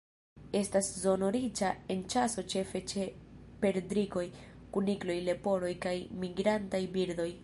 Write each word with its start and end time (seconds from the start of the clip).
Estas 0.59 0.87
zono 1.01 1.27
riĉa 1.35 1.67
en 1.95 1.99
ĉaso 2.13 2.43
ĉefe 2.53 2.81
ĉe 2.93 3.05
perdrikoj, 3.65 4.23
kunikloj, 4.77 5.19
leporoj 5.29 5.73
kaj 5.85 5.95
migrantaj 6.25 6.83
birdoj. 6.97 7.31